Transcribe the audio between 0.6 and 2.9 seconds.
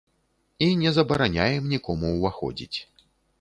І не забараняем нікому ўваходзіць.